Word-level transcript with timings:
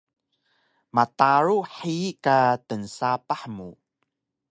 Mataru 0.95 1.57
hiyi 1.75 2.09
ka 2.23 2.37
tnsapah 2.67 3.43
mu 3.55 3.69